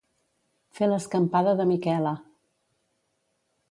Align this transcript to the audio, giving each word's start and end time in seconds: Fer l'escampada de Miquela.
Fer 0.77 0.87
l'escampada 0.93 1.55
de 1.61 1.69
Miquela. 1.75 2.17